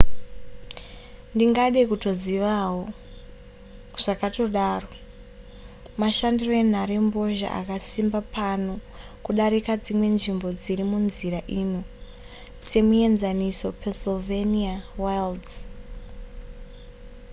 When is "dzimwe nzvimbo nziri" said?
9.83-10.83